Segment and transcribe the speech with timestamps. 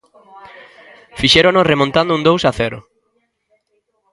[1.19, 2.79] Fixérono remontando un dous a cero.